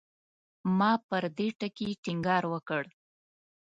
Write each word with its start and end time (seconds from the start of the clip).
ما 0.77 0.91
پر 1.07 1.23
دې 1.37 1.47
ټکي 1.59 1.89
ټینګار 2.03 2.43
وکړ. 2.53 2.83